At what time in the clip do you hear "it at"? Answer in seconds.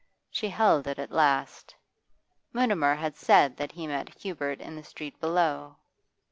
0.87-1.11